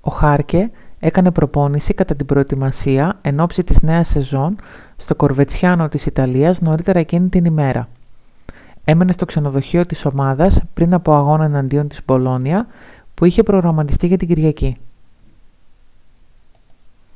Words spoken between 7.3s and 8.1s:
ημέρα